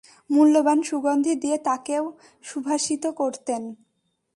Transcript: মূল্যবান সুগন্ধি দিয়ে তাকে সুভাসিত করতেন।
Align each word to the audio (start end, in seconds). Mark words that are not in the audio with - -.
মূল্যবান 0.29 0.79
সুগন্ধি 0.81 1.33
দিয়ে 1.35 1.57
তাকে 1.57 1.95
সুভাসিত 2.43 3.03
করতেন। 3.17 3.61